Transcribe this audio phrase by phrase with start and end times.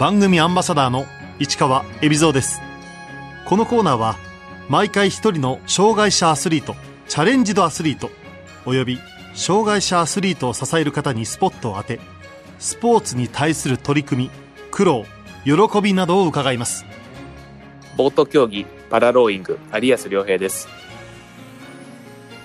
[0.00, 1.04] 番組アンバサダーの
[1.38, 2.62] 市川恵比蔵です。
[3.44, 4.16] このコーナーは
[4.70, 6.74] 毎回一人の障害者アスリート
[7.06, 8.10] チャレンジドアスリート
[8.64, 8.98] および
[9.34, 12.00] 障害者アスリートを支える方にスポットを当て
[12.58, 14.30] スポーツに対する取り組み
[14.70, 15.04] 苦労
[15.44, 16.86] 喜びなどを伺います。
[17.98, 20.66] ボート競技パラローイング有安良平です。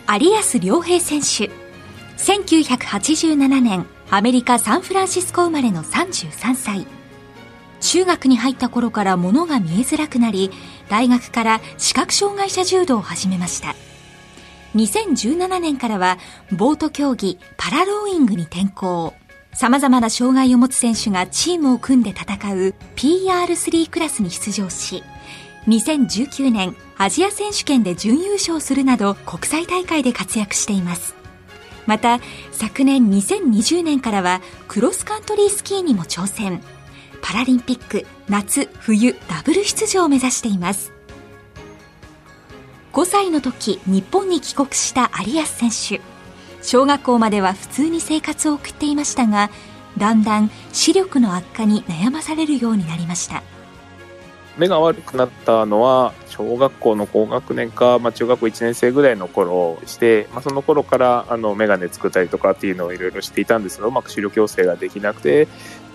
[0.10, 1.50] 有安良平選手
[2.18, 6.86] 1987年アメリカ・サンフランシスコ生まれの33歳
[7.86, 10.50] 中学に入った頃から物が見えづらくなり
[10.90, 13.76] 大学から視覚障害者柔道を始めました。
[14.74, 16.18] 2017年からは
[16.52, 19.14] ボート競技パラローイングに転向。
[19.54, 25.02] 様々な障害を持つ選手がチームを組んで戦う PR3 クラスに出場し
[25.68, 31.16] 2019年アジア選手権で準優勝するなど国際大会で活躍しています。
[31.86, 32.20] また
[32.52, 36.62] 昨年2020年からはクロスカントリースキーにも挑戦。
[37.28, 40.94] パラリンピック夏冬ダブル出場を目指しています。
[42.94, 46.02] 5歳の時日本に帰国した有安選手。
[46.62, 49.50] 小学校までは普通に生活を送っていましたが
[49.98, 53.42] だんだん視力の悪化に悩まされるようになりました。
[54.58, 65.48] 目が悪くなったのは小学校の高学年か、まあ、中学校1年生ぐらいの頃して、まあ、その頃からあの眼鏡作ったりとかっていうのをいろいろしていたんですがうまく視力矯正ができなくて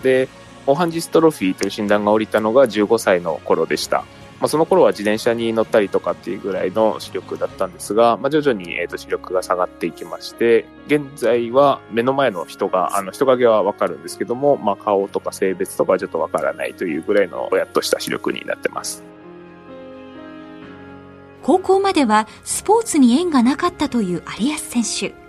[0.03, 0.27] で
[0.67, 4.03] オハンジストロフィーという診断が下りたのが15歳の頃でした。
[4.41, 19.03] まあ、その頃は自転車に乗ったりとかっていうぐらいの視力だったんですが、まあ、徐々に、えー、と視力が下がっていきまして、現在は目の前の人が、あの人影はわかるんですけども、まあ、顔とか性別とかはちょっとわからないというぐらいのやっとした視力になってます。
[21.43, 25.20] 高校まではスポーツに縁がなかったという有安選手。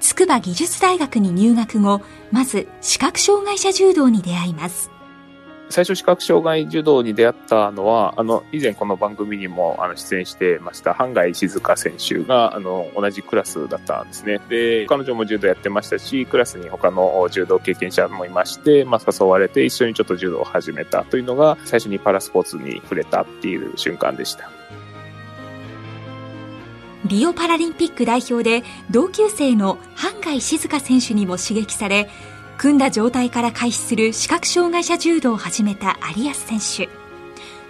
[0.00, 4.90] 筑波技術大学に入学後、まず視覚障害者柔道に出会います。
[5.70, 14.40] 最初視覚障害柔道に出会ったのは、あの、以前この番組にもあの出演してました、半外静香選手が、あの、同じクラスだったんですね。
[14.48, 24.50] で、彼女も柔道やってましたし、クラスに他の柔道経験者もいまして、まあ、誘われて一緒にちょっと柔道を始めたというのが、最初にパラスポーツに触れたっていう瞬間でした。
[27.04, 32.10] リオパラリンピック代表で同級生の半外静香選手にも刺激され、
[32.56, 36.88] 組んだ状態から開始する視覚障害者柔道を始めた有安選手。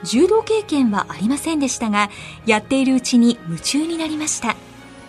[0.02, 2.08] 柔道経験はありませんでしたが
[2.46, 4.56] やっているうちに夢中になりました。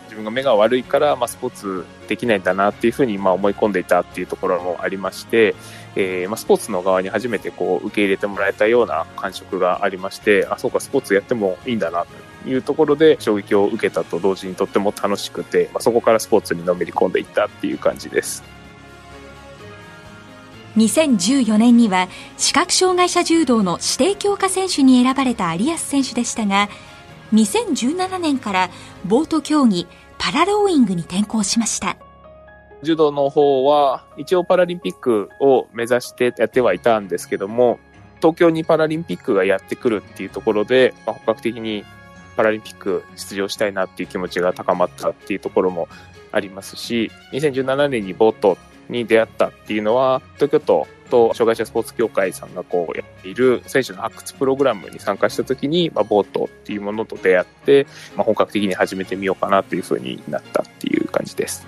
[0.06, 5.56] 自分が目が悪いから、まあ、スポーツできないんだなっていうふうにまあ思い込んでいたっていうところもありまして、
[5.96, 12.29] えー、まあスポーツの側に初めてこう受け入れてもらえたような感触がありましてあそうかスポーツやってもいいんだなと。
[12.46, 18.44] いうところで衝撃を受けたと同時にとっても楽しくて、まあ、そこからスポーツにのめり込んでいったっていう感じです。
[20.78, 22.08] 2014年には
[22.38, 26.70] 視覚障害者柔道の指定強化選手に選ばれた有安選手でしたが
[27.34, 28.70] 2017年から
[29.06, 31.98] ボート競技パラローイングに転向しました
[32.84, 37.80] 柔道の方は一応パラリンピックを目指してやってはいたんですけども
[38.18, 41.84] 東京にパラリンピックがやってくるっていうところで、まあ、本格的に
[42.40, 45.90] パラリンピック出場したいなっていう気持ちが高まったっていうところも
[46.32, 48.58] ありますし2017年にボート
[48.88, 57.86] に出会ったっていうのは、東京都と障害者スポーツ協会さんがこうやっている選手の発掘プログラムに参加した時に、まあ、ボートっていうものと出会って、
[58.16, 61.68] まあ、本格的に始めてみようかなというふうになったっていう感じです。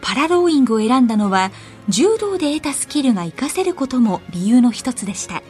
[0.00, 1.52] パラローイングを選んだのは、
[1.88, 5.42] 柔道で得たスキルが活かせることも理由の一つでした。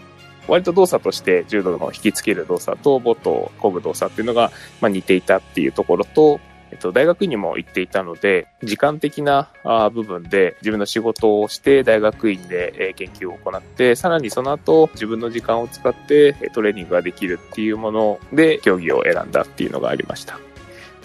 [0.48, 9.50] 割と動作として柔道の引きつける動作とボートを漕ぐ動作っていうのが、まあ、似ていたっていうところと、えっと、大学院にも行っていたので、時間的な
[9.92, 20.38] 部分で自分の仕事をして大学院で研究を行って、さらにその後自分の時間を使ってトレーニングができるっていうもので競技を選んだっていうのがありました。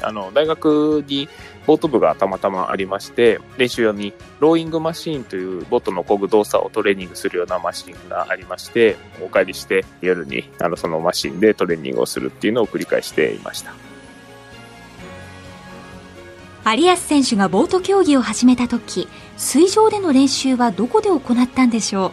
[0.02, 1.28] あの、大学に
[1.66, 13.74] ボート部がたまたまありまして、練習用にローイングマシーンというボートの漕ぐ動作をトレーニングするようなマシンがありまして、お帰りして夜にあのそのマシンでトレーニングをするっていうのを繰り返していました。
[16.76, 19.08] 有安選手がボート競技を始めた時
[19.38, 22.12] 水上での練習はどこで行ったんでしょう？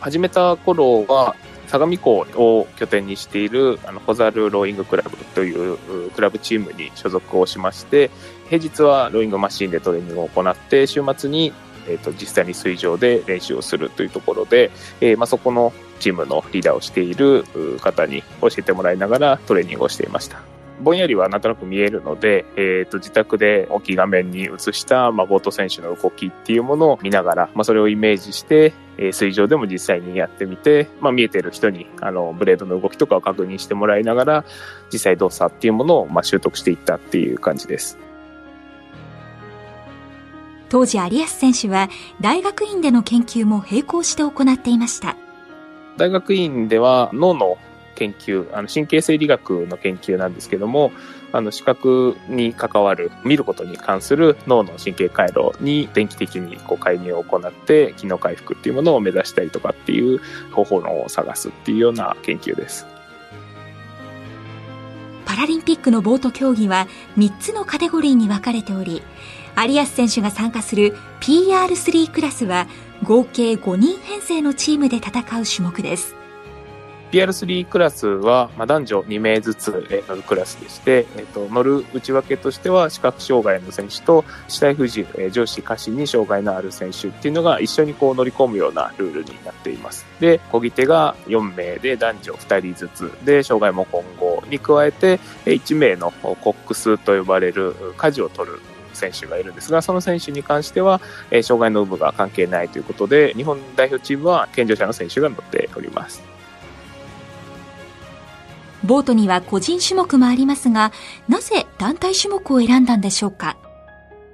[0.00, 1.34] 始めた頃は
[1.66, 8.10] 相模港を拠点にしているあのホザルローイングクラブというクラブチームに所属をしまして
[8.48, 11.52] 平日はローイングマシンでトレーニングを行って週末に、
[11.88, 14.70] えーと、実際に水上で練習をするというところで、
[15.00, 17.44] えー、まあ、そこのチームのリーダーをしている
[17.80, 20.42] 方に教えてもらいながらトレーニングをしていました。
[20.80, 34.44] ぼんやりはなんとなく見えるので、えっ、ー、と、自宅で大きい画面に映した、まあ、ボート選手の動きっていうものを見ながら、まあ、それをイメージして、えー、水上でも実際にやってみて、まあ、見えてる人にあのブレードの動きとかを確認してもらいながら
[34.92, 37.98] 実際動作っていうものをまあ習得していったっていう感じです。
[40.74, 41.88] 当時有安選手は
[42.20, 45.16] 大学院での研究も並行して行っていました
[45.96, 47.58] 大学院では脳の
[47.94, 50.92] 研究あの神経生理学の研究なんですけども
[51.32, 60.20] あの視覚に関わる見ることに関する脳の神経回路に電気的にこう介入を行って機能回復っていうものを目指したりとかっていう
[60.52, 62.86] 方法論を探すっていうような研究です。
[65.24, 66.86] パラリンピックのボート競技は
[67.18, 69.02] 3つのカテゴリーに分かれており
[69.56, 72.68] 有安選手が参加する PR3 クラスは
[73.02, 76.23] 合計5人編成のチームで戦う種目です。
[77.14, 90.04] PR3 クラスは、まあ、男女2名ずつ乗るクラスでして、えっと、乗る内訳としては視覚障害の選手と肢体不自由、上肢下肢に障害のある選手っていうのが一緒にこう乗り込むようなルールになっています。
[90.18, 98.60] で、漕ぎ手が4名で男女2人ずつで、障害も混合に加えて1名のコックスと呼ばれる舵を取る
[98.92, 101.00] 選手がいるんですが、その選手に関しては、
[101.30, 106.33] えー、障害の有無が関係ないということで、日本代表チームは健常者の選手が乗っております。
[108.84, 110.92] ボートには個人種目もありますが、
[111.28, 113.56] なぜ団体種目を選んだんでしょうか？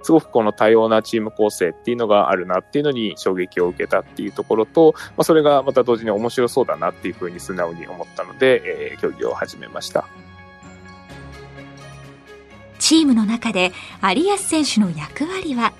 [0.02, 10.06] すごくこの多様なチーム構成っていうのがあるなっていうのに衝撃を受けたっていうところと、まあ、それがまた同時に面白そうだなっていうふうに素直に思ったので、えー、競技を始めました。
[12.78, 13.72] チームの中で
[14.16, 15.74] 有安選手の役割は？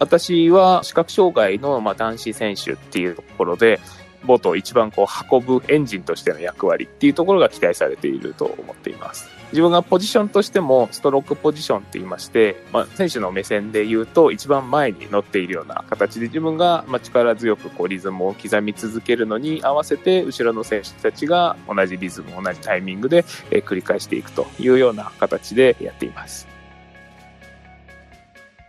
[0.00, 3.78] 私は視覚障害のまあ男子選手っていうところで、
[4.24, 9.38] ボートを一番こう運ぶエンジンとしての役割っていうところが期待されていると思っています。
[9.50, 26.57] 自分がポジションとしてもストロークポジションって言いまして、まあ、選手の目線で言うと一番前に乗っているような形で自分がま力強くこうリズムを刻み続けるのに合わせて後ろの選手たちが同じリズム同じタイミングで繰り返していくというような形でやっています。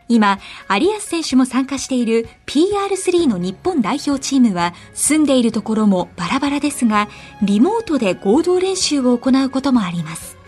[0.10, 0.40] 今、
[0.70, 7.08] 有安選手も参加している PR3 の日本代表チームは住んでいるところもバラバラですが、
[7.44, 10.39] リモートで合同練習を行うこともあります。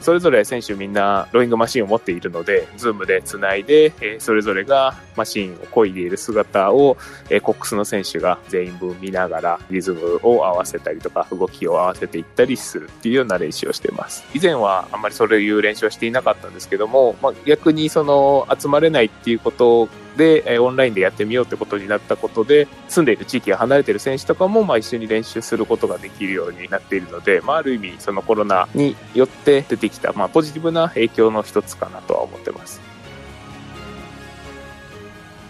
[0.00, 6.96] それぞれ選手みんなローイングマシンを持っているので、ズームでつないで、えそれぞれがマシンを漕いでいる姿を、
[7.28, 14.24] えコックスの選手が全員分見ながらリズムを合わせたりとか動きを合わせていったりするっていうような練習をしてます。
[14.34, 32.80] 以前はあんまりそういう練習はしていなかったんですけども、まあ、逆にその集まれないっていうことで、えオンラインでやってみようってことになったことで、住んでいる地域が離れてる選手とかも、まあ、一緒に練習することができるようになっているので、まあ、ある意味、そのコロナによって出てきた、まあ、ポジティブな影響の一つかなとは思ってます。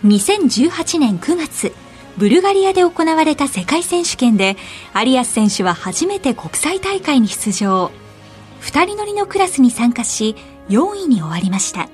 [0.05, 1.73] 2018年9月、
[2.17, 4.57] ブルガリアで行われた世界選手権で、
[4.95, 7.91] 有安選手は初めて国際大会に出場。
[8.61, 10.37] 二人乗りのクラスに参加し、
[10.69, 11.90] 4位に終わりました。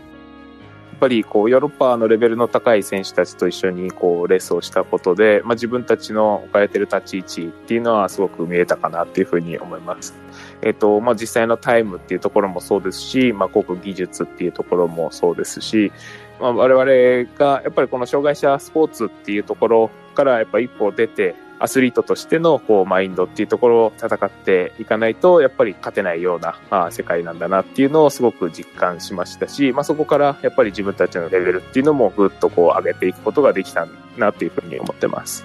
[0.97, 10.15] っぱりこうヨーロッパのレベルの高い選手たちと一緒にこうレースをしたことで、まあ、自分たちの置かれてる立ち位置っていうのはすごく見えたかなっていうふうに思います。
[10.63, 15.93] えっ、と、まあ、実際のタイムっていうところもそうですし、まあ、航空技術っていうところもそうですし、
[16.41, 33.87] まあ、我々がやっぱりこの障害者スポーツっていうところからやっぱ一歩出て、アスリートとしてのこうマインドっていうところを戦っていかないと、やっぱり勝てないような、まあ、世界なんだなっていうのをすごく実感しましたし、まあ、そこからやっぱり自分たちのレベルっていうのもぐっとこう上げていくことができた
[34.19, 35.45] なっていうふうに思ってます。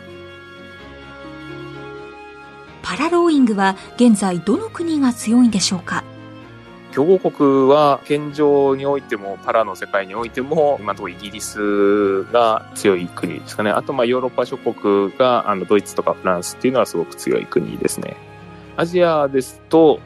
[2.81, 6.03] パラローイングは現在どの国が強いんでしょうか？
[6.91, 18.15] 強豪国は現状においてもパラの世界においても今のところイギリスが強い国ですかねあとまあヨーロッパ諸国があのドイツとかフランスっていうのはすごく強い国ですね
[18.75, 19.99] アジアですと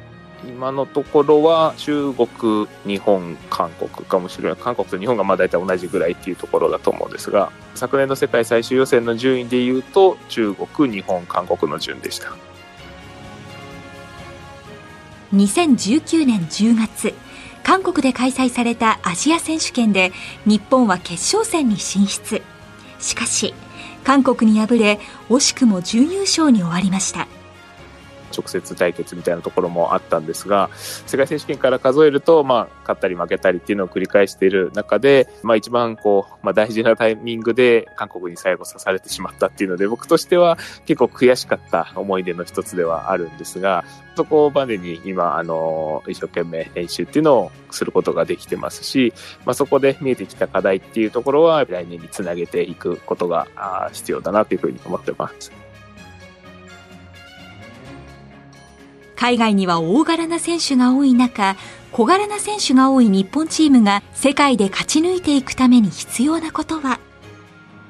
[0.44, 4.58] 今のところは中国、日本、韓国かもしれない。
[4.58, 12.36] 韓国と日本がまあ大体同じぐらいっていうところだと思うんですが、昨年の世界最終予選の順位で言うと、中国、日本、韓国の順でした。
[15.34, 17.14] 2019年10月
[17.64, 20.12] 韓国で開催されたアジア選手権で
[20.46, 22.42] 日本は決勝戦に進出。
[23.00, 23.54] しかし
[24.04, 27.28] 韓国に敗れ惜しくも準優勝に終わりました。
[28.36, 30.70] 直接対決みたいなところもあったんですが、
[31.06, 49.14] 世界選手権から数えると、まあ、勝ったり負けたりっていうのを繰り返している中で、まあ、一番こう、まあ、大事なタイミングで韓国に最後刺されてしまったっていうので、僕としては結構悔しかった思い出の一つではあるんですが、そこまでに今、あの、一生懸命練習っていうのをすることができてますし、
[49.46, 53.48] まあ、そこで見えてきた課題っていうところは来年につなげていくことが
[53.92, 55.65] 必要だなというふうに思ってます。
[59.16, 61.56] 海外には大柄な選手が多い中、
[61.92, 67.00] 小柄な選手が多い日本チームが世界で勝ち抜いていくために必要なことは？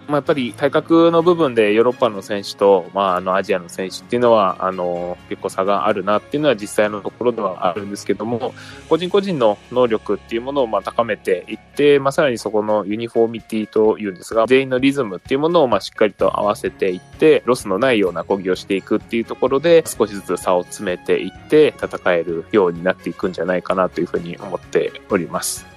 [0.07, 8.53] まあ、やっぱり体格の部分でヨーロッパの選手と、まあ、あのアジアの選手っていうのはあの結構差があるなっていうのは実際のところではあるんですけども
[8.87, 25.74] 個人個人の能力っていうものをまあ高めていって、まあ、さらにそこのユニフォーミティというんですが全員のリズムっていうものをまあしっかりと合わせていってロスのないような漕ぎをしていくっていうところで少しずつ差を詰めていって戦えるようになっていくんじゃないかなというふうに思っております。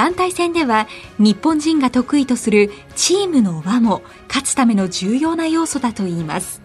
[0.00, 0.88] 団体戦では
[1.18, 6.62] 日本人が得意とするチームの輪も勝つための重要な要素だといいます。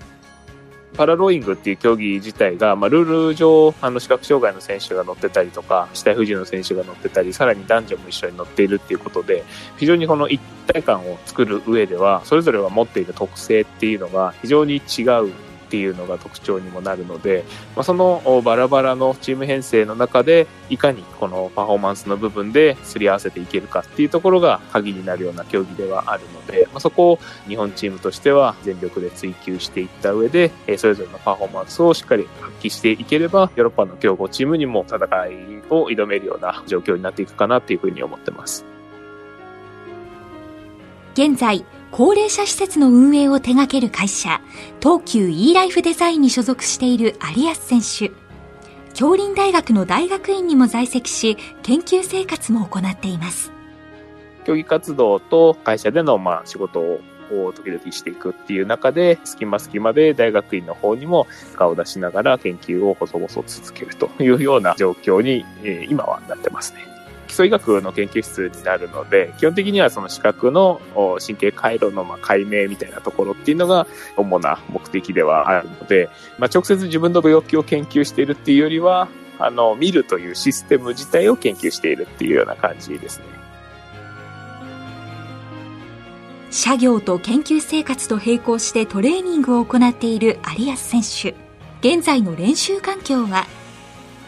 [0.95, 9.43] パラローイングっていう競技自体が、まあ、ルール上あの視覚障害の選手が乗ってたりとか死体不自由の選手が乗ってたりさらに男女も一緒に乗っているっていうことで
[9.75, 15.33] 非常にこの一体感を作る上ではそれぞれが持っている特性っていうのが非常に違う
[15.75, 17.43] ていうのが特徴にもなるので、
[17.75, 35.01] まあ、そのバラバラのチーム編成の中でいかにこのパフォーマンスの部分ですり合わせていけるかっていうところが鍵になるような競技ではあるので、まあ、そこを日本チームとしては全力で追求していった上でそれぞれのパフォーマンスをしっかり発揮していければヨーロッパの強豪チームにも戦い
[35.69, 38.65] を挑めるような状況になっていくかなっていうふうに思ってます。
[41.15, 41.65] 現在
[41.97, 44.41] 高齢者施設の運営を手掛ける会社、
[44.81, 48.13] 東急 e ライフデザインに所属している有安選手。
[48.93, 53.49] 京林大学の大学院にも在籍し、研究生活も行っています。
[54.43, 56.99] 競技活動と会社でのまあ仕事を
[57.53, 66.94] 時々していくっていう中で、隙間隙間で大学院の方にも顔を出しながら研究を細々続けるというような状況に、え今はなってますね。
[67.35, 70.81] 礎医学の研究室になるので、基本的にはその視覚の
[71.19, 73.87] 神経回路の解明みたいなところっていうのが
[74.17, 83.25] 主な目的ではあるので、まあ、直接自分の病気を研究しているっていうよりは、あの、見るというシステム自体を研究しているっていうような感じですね。
[86.51, 91.35] 社業と研究生活と並行してトレーニングを行っている有安選手。
[91.81, 93.45] 現在の練習環境は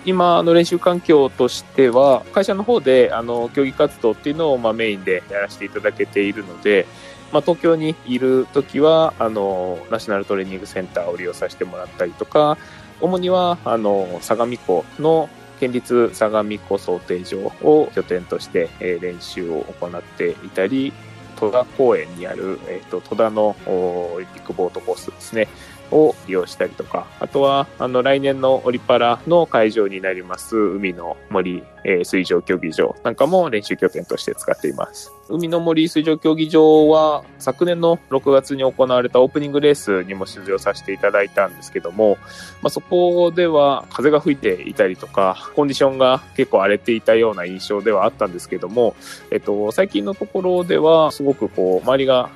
[0.06, 6.88] 今の練習環境としては、会社の方であの競技活動っていうのをまあメインでやらせていただけているので、
[7.32, 12.58] まあ、東京にいるときはあのナショナルトレーニングセンターを利用させてもらったりとか、
[13.01, 20.94] 主にはあの相模湖の県立相模湖想定場を拠点として、練習を行っていたり、
[21.39, 25.48] 戸田公園にある、えーと戸田のオリンピックボートコースですね。
[25.91, 35.12] を利用したりとか、あとは、あの、来年のオリパラの会場になります、海の森、えー、水上競技場なんかも練習拠点として使っています。
[35.29, 42.17] 海の森水上競技場は、昨年の6月に行われたオープニングレースにも出場させていただいたんですけども、
[42.62, 48.96] まあ、そこでは風が吹いていたりとか、コンディションが結構荒れていたような印象ではあったんですけども、
[49.32, 52.29] えっと、最近のところでは、すごくこう、周りが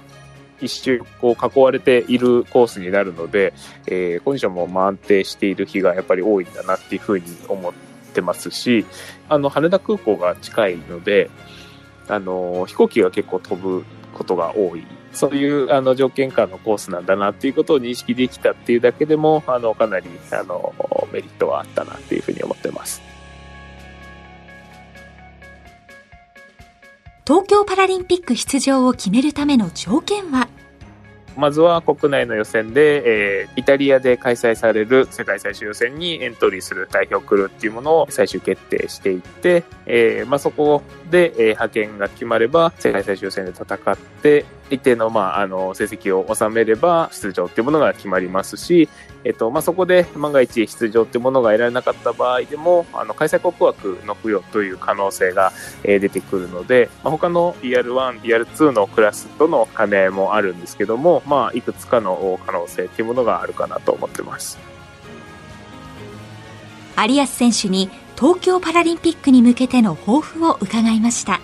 [0.61, 3.53] 一周こう囲われているコースになるので、
[3.87, 7.73] えー、コンディションも安定している日がやっぱり多いんだなっていうふうに思っ
[8.13, 8.85] てますし、
[9.29, 11.29] あの、羽田空港が近いので、
[12.07, 14.85] あの、飛行機が結構飛ぶことが多い。
[15.13, 20.73] そういうあの条件下のコースなんだなっていうことを認識できたっていうだけでも、あの、かなりあの
[21.11, 23.10] メリットはあったなっていうふうに思ってます。
[27.31, 30.49] 東京パラリンピック出場を決めるための条件は？
[31.37, 48.89] まずは国内の予選で、えー、イタリアで開催される世界最終予選にエントリーする代表クルーっていうものを最終決定していって、えー、まあ、そこで、えー、派遣が決まれば世界最終予選で戦って一定の,、まあ、あの成績を収めれば出場っていうものが決まりますし、
[49.23, 55.51] えっとまあ、そこで万が一出場っていうものが得られなかった場合でもあの開催国枠の付与という可能性が、
[55.83, 64.57] えー、出てくるので、まあ、他の BR1、BR2 のクラスとの兼ね合いもあるんですけども、まあ、いくつかの可能性っていうものがあるかなと思ってます。
[66.97, 71.41] 有安選手に東京パラリンピックに向けての抱負を伺いました。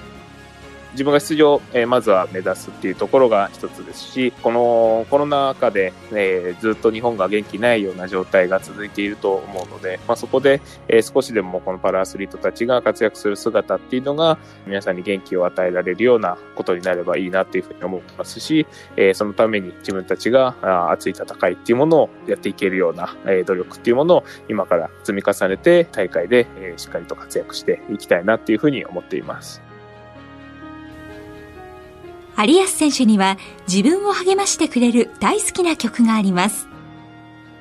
[0.91, 18.65] 自分が出場、えー、まずは目指すっていうところが一つですし、このコロナ禍で、えー、ずっと日本が元気ないような状態が続いていると思うので、まあ、そこで、えー、少しでもこのパラアスリートたちが活躍する姿っていうのが皆さんに元気を与えられるようなことになればいいなっていうふうに思ってますし、
[18.95, 29.66] えー、そのために自分たちがあ熱い戦いっていうものをやっていけるような、えー、努力っていうものを今から積み重ねて大会で、えー、しっかりと活躍していきたいなっていうふうに思っています。
[32.45, 36.67] 有安選手には自分を励ましてくれる大好きな曲があります。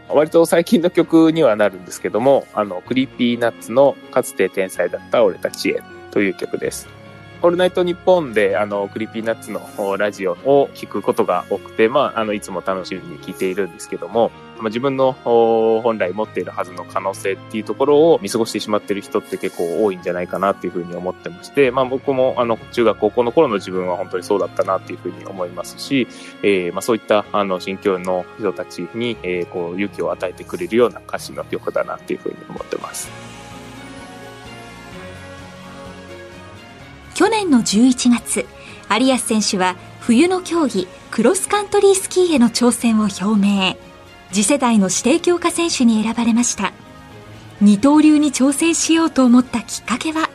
[0.09, 6.88] 割と最近の曲にはなるんですけども、あの、 Creepy Nuts のかつて天才だった俺たちへという曲です。
[7.42, 26.08] オールナイトニッポンで、あの、 Creepy Nuts のラジオを聞くことが多くて、まあ、あの、いつも楽しみに聞いているんですけども、まあ、自分の本来持っているはずの可能性っていうところを見過ごしてしまっている人って結構多いんじゃないかなっていうふうに思ってまして、まあ、僕も、あの、中学高校の頃の自分は本当にそうだったなっていうふうに思いますし、
[26.42, 33.25] えー、まあ、そういった、あの、心境の人たちに、えー、こう、勇気を与えてくれるような歌詞の曲だなっていうふうに思ってます。
[37.16, 38.44] 去年の11月
[38.90, 43.75] 有安選手は冬の競技クロスカントリースキーへの挑戦を表明。
[44.32, 46.75] 次世代の指定強化選手に選ばれました。
[47.62, 50.28] 二刀流に挑戦しようと思ったきっかけは？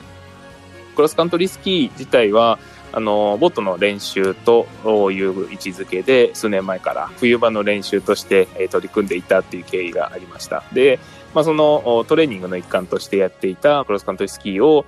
[0.95, 2.57] クロスカントリースキー自体は
[2.91, 4.65] あのボートの練習と
[5.11, 10.63] いう位置づけで数年前から冬場の練習として取り組んでいたっていう経緯がありました。
[10.73, 10.97] で、
[11.35, 14.87] まあ、そのトレーニングの一環としてやっていたクロスカントリースキーを、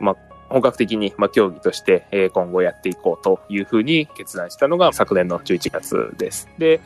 [0.00, 0.16] まあ、
[0.48, 6.48] 本格的に、まあ、競技として、え今後やっていこうというふうに決断したのが昨年の11月です。
[6.58, 6.80] で、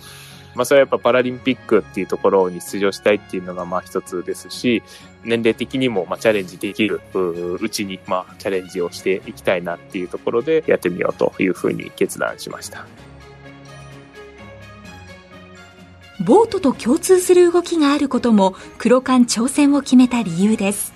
[0.54, 4.82] まあ、それはやっぱパラリンピックっていうところに出場したいっていうのがまあ一つですし、
[5.24, 12.86] 年齢的にもまあチャレンジできるうちにまあチャレンジをしていきたいなっていうところでやってみようというふうに決断しました。
[16.20, 20.91] ボートと共通する動きがあることも黒缶挑戦を決めた理由です。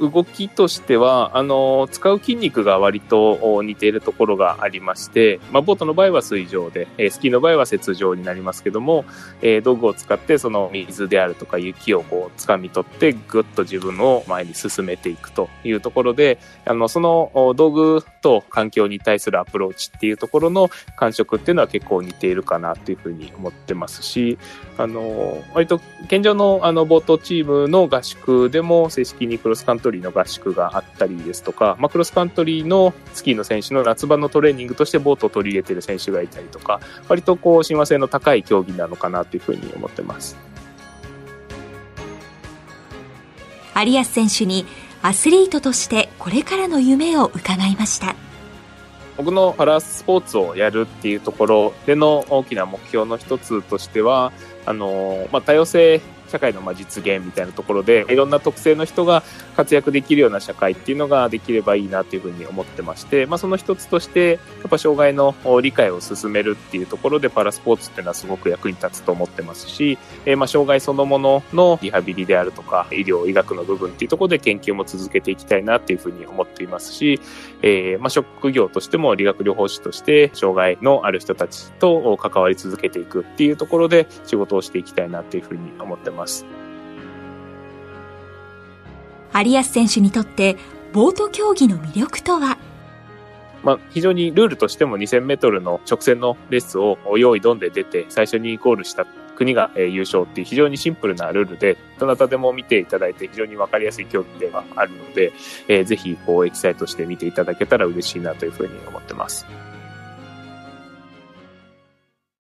[0.00, 9.04] 動きとしては、あの、使う筋肉が割と似ているところがありまして、まあ、ボートの場合は水上で、えスキーの場合は雪上になりますけども、
[9.42, 24.38] えー、道具を使ってその水であるとか雪をこう掴み取って、ぐっと自分を前に進めていくというところで、あの、その道具と環境に対するアプローチっていうところの感触っていうのは結構似ているかなっていうふうに思ってますし、
[24.78, 40.36] あの、割と現状のあの、ボートチームの合宿でも正式にクロスカントリーの合宿があったりですとか、まあ、クロスカントリーのスキーの選手の夏場のトレーニングとしてボートを取り入れている選手がいたりとか、割とこう親和性の高い競技なのかなというふうに思ってます。
[43.76, 44.66] 有安選手に
[45.02, 48.14] アスリートとしてこれからの夢を伺いました。
[49.16, 54.32] 僕のパラスポーツをやるっていうところでの大きな目標の一つとしては、
[54.64, 59.22] あの、まあ、多様性社会のま実現みたいなところでいろんな特性の人が
[59.56, 77.20] 活躍できるような社会っていうのができればいいなというふうに思ってまして、まあ、その一つとしてやっぱ障害の理解を進めるっていうところでパラスポーツっていうのはすごく役に立つと思ってますし、え、ま障害そのもののリハビリであるとか医療医学の部分っていうところで研究も続けていきたいなっていうふうに思っていますし、
[77.62, 86.19] え、ま職業としても理学療法士として障害のある人たちと関わり続けていくっていうところで仕事をしていきたいなっていうふうに思ってます。
[86.20, 86.44] ます。
[89.32, 90.56] 有安選手にとって
[90.92, 92.58] ボート競技の魅力とは？
[93.62, 99.04] まあ、非常にルールとしても2000メートルの直線のレースを用意どんで出て最初にゴールした
[99.36, 105.32] 国が優勝っていう非常にシンプルなルールでどなたでも見ていただいて非常にわかりやすい競技ではあるので、
[105.68, 109.46] えー、ぜひこうエキサイトして見ていただけたら嬉しいなというふうに思ってます。